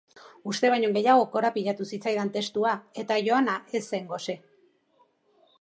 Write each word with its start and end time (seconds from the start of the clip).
Uste 0.51 0.71
baino 0.73 0.87
gehiago 0.95 1.27
korapilatu 1.35 1.87
zitzaidan 1.91 2.33
testua 2.39 2.73
eta 3.05 3.21
Joana 3.29 3.59
ez 3.81 3.85
zen 3.93 4.11
gose. 4.15 4.39